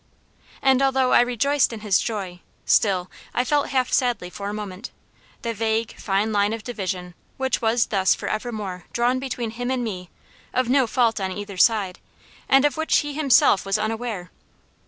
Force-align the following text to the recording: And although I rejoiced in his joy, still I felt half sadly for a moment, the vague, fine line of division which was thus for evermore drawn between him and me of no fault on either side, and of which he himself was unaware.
And 0.63 0.81
although 0.81 1.13
I 1.13 1.21
rejoiced 1.21 1.71
in 1.71 1.81
his 1.81 1.99
joy, 1.99 2.39
still 2.65 3.11
I 3.35 3.43
felt 3.43 3.69
half 3.69 3.93
sadly 3.93 4.31
for 4.31 4.49
a 4.49 4.51
moment, 4.51 4.89
the 5.43 5.53
vague, 5.53 5.95
fine 5.95 6.31
line 6.33 6.53
of 6.53 6.63
division 6.63 7.13
which 7.37 7.61
was 7.61 7.85
thus 7.85 8.15
for 8.15 8.27
evermore 8.27 8.85
drawn 8.93 9.19
between 9.19 9.51
him 9.51 9.69
and 9.69 9.83
me 9.83 10.09
of 10.55 10.67
no 10.69 10.87
fault 10.87 11.19
on 11.21 11.31
either 11.31 11.55
side, 11.57 11.99
and 12.49 12.65
of 12.65 12.77
which 12.77 12.97
he 13.01 13.13
himself 13.13 13.63
was 13.63 13.77
unaware. 13.77 14.31